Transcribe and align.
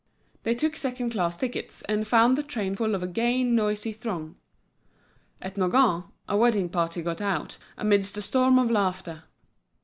They 0.41 0.55
took 0.55 0.77
second 0.77 1.11
class 1.11 1.37
tickets, 1.37 1.83
and 1.83 2.07
found 2.07 2.35
the 2.35 2.41
train 2.41 2.75
full 2.75 2.95
of 2.95 3.03
a 3.03 3.07
gay, 3.07 3.43
noisy 3.43 3.93
throng. 3.93 4.35
At 5.39 5.57
Nogent, 5.57 6.05
a 6.27 6.35
wedding 6.37 6.69
party 6.69 7.03
got 7.03 7.21
out, 7.21 7.59
amidst 7.77 8.17
a 8.17 8.21
storm 8.23 8.57
of 8.57 8.71
laughter. 8.71 9.25